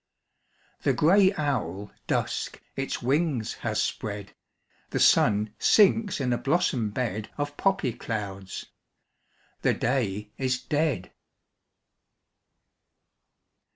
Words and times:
The 0.81 0.93
gray 0.93 1.31
owl 1.35 1.91
Dusk 2.07 2.59
its 2.75 3.03
wings 3.03 3.53
has 3.61 3.79
spread; 3.79 4.33
The 4.89 4.99
sun 4.99 5.53
sinks 5.59 6.19
in 6.19 6.33
a 6.33 6.39
blossom 6.39 6.89
bed 6.89 7.29
Of 7.37 7.55
poppy 7.55 7.93
clouds; 7.93 8.65
the 9.61 9.75
day 9.75 10.31
is 10.39 10.59
dead. 10.59 11.11